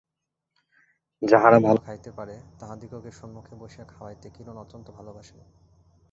যাহারা 1.21 1.57
ভালো 1.59 1.79
খাইতে 1.79 2.11
পারে, 2.11 2.35
তাহাদিগকে 2.59 3.11
সম্মুখে 3.11 3.53
বসিয়া 3.55 3.85
খাওয়াইতে 3.85 4.27
কিরণ 4.29 4.57
অত্যন্ত 4.57 4.87
ভালোবাসেন। 4.91 5.39